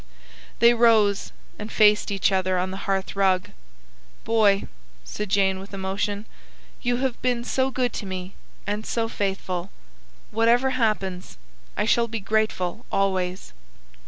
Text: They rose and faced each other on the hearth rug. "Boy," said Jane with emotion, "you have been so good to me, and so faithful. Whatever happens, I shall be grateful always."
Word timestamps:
They 0.57 0.73
rose 0.73 1.31
and 1.59 1.71
faced 1.71 2.09
each 2.09 2.31
other 2.31 2.57
on 2.57 2.71
the 2.71 2.89
hearth 2.89 3.15
rug. 3.15 3.51
"Boy," 4.23 4.67
said 5.03 5.29
Jane 5.29 5.59
with 5.59 5.75
emotion, 5.75 6.25
"you 6.81 6.95
have 6.97 7.21
been 7.21 7.43
so 7.43 7.69
good 7.69 7.93
to 7.93 8.07
me, 8.07 8.33
and 8.65 8.83
so 8.83 9.07
faithful. 9.07 9.69
Whatever 10.31 10.71
happens, 10.71 11.37
I 11.77 11.85
shall 11.85 12.07
be 12.07 12.19
grateful 12.19 12.83
always." 12.91 13.53